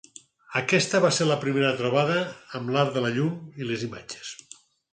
[0.59, 2.17] Aquesta va ser la seva primera trobada
[2.61, 4.37] amb l'art de la llum i les imatges.